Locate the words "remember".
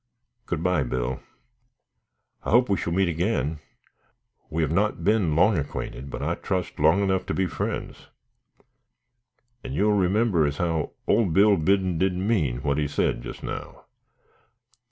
9.93-10.47